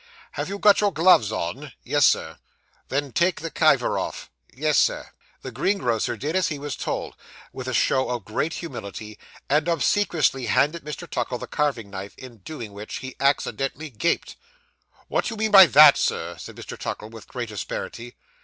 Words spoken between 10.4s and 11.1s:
handed Mr.